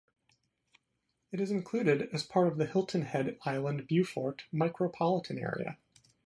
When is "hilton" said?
2.65-3.03